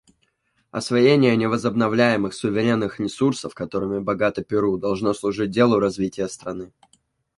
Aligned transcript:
Освоение 0.71 1.37
невозобновляемых 1.37 2.33
суверенных 2.33 2.99
ресурсов, 2.99 3.53
которыми 3.53 3.99
богато 3.99 4.43
Перу, 4.43 4.79
должно 4.79 5.13
служить 5.13 5.51
делу 5.51 5.77
развития 5.77 6.27
страны. 6.27 6.73